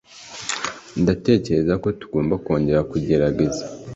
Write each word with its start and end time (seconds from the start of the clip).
Ndatekereza 1.01 1.73
ko 1.83 1.87
tugomba 1.99 2.33
kongera 2.45 2.81
kugerageza. 2.91 3.63